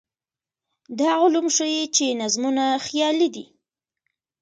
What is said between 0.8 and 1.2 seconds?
دا